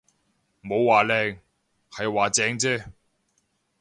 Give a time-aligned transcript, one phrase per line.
[0.63, 1.37] 冇話靚，
[1.91, 2.91] 係話正啫